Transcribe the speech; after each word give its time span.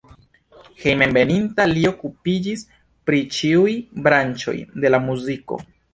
Hejmenveninta 0.85 1.67
li 1.73 1.83
okupiĝis 1.91 2.63
pri 3.11 3.19
ĉiuj 3.37 3.77
branĉoj 4.09 4.57
de 4.83 4.93
la 4.97 5.03
muziko. 5.11 5.61